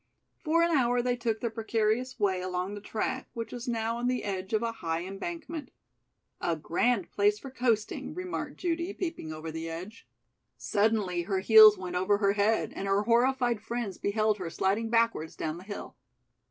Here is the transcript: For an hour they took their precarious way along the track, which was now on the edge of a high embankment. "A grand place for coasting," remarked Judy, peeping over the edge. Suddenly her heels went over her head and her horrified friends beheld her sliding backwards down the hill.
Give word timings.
For 0.43 0.63
an 0.63 0.71
hour 0.75 1.03
they 1.03 1.15
took 1.15 1.41
their 1.41 1.51
precarious 1.51 2.19
way 2.19 2.41
along 2.41 2.73
the 2.73 2.81
track, 2.81 3.29
which 3.33 3.51
was 3.51 3.67
now 3.67 3.97
on 3.97 4.07
the 4.07 4.23
edge 4.23 4.51
of 4.51 4.63
a 4.63 4.71
high 4.71 5.05
embankment. 5.05 5.69
"A 6.41 6.55
grand 6.55 7.11
place 7.11 7.37
for 7.37 7.51
coasting," 7.51 8.15
remarked 8.15 8.57
Judy, 8.57 8.93
peeping 8.95 9.31
over 9.31 9.51
the 9.51 9.69
edge. 9.69 10.07
Suddenly 10.57 11.21
her 11.29 11.41
heels 11.41 11.77
went 11.77 11.95
over 11.95 12.17
her 12.17 12.33
head 12.33 12.73
and 12.75 12.87
her 12.87 13.03
horrified 13.03 13.61
friends 13.61 13.99
beheld 13.99 14.39
her 14.39 14.49
sliding 14.49 14.89
backwards 14.89 15.35
down 15.35 15.57
the 15.59 15.63
hill. 15.65 15.95